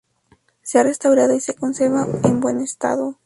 [0.63, 3.19] Se ha restaurado y se conserva en buen estado.